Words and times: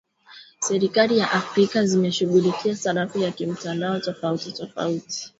Serikali 0.59 1.17
za 1.17 1.31
Afrika 1.31 1.85
zimeshughulikia 1.85 2.75
sarafu 2.75 3.19
ya 3.19 3.31
kimtandao 3.31 3.99
tofauti 3.99 4.51
tofauti 4.51 5.29